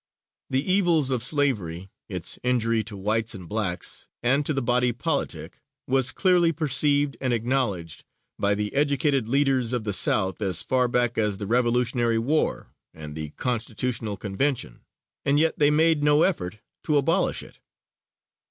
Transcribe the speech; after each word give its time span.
The 0.49 0.65
evils 0.67 1.11
of 1.11 1.21
slavery, 1.21 1.91
its 2.09 2.39
injury 2.41 2.83
to 2.85 2.97
whites 2.97 3.35
and 3.35 3.47
blacks, 3.47 4.09
and 4.23 4.43
to 4.47 4.51
the 4.51 4.61
body 4.63 4.91
politic, 4.91 5.61
was 5.85 6.11
clearly 6.11 6.51
perceived 6.51 7.15
and 7.21 7.31
acknowledged 7.31 8.03
by 8.39 8.55
the 8.55 8.73
educated 8.73 9.27
leaders 9.27 9.73
of 9.73 9.83
the 9.83 9.93
South 9.93 10.41
as 10.41 10.63
far 10.63 10.87
back 10.87 11.19
as 11.19 11.37
the 11.37 11.45
Revolutionary 11.45 12.17
War 12.17 12.73
and 12.95 13.15
the 13.15 13.29
Constitutional 13.37 14.17
Convention, 14.17 14.81
and 15.23 15.39
yet 15.39 15.59
they 15.59 15.69
made 15.69 16.01
no 16.03 16.23
effort 16.23 16.57
to 16.85 16.97
abolish 16.97 17.43
it. 17.43 17.59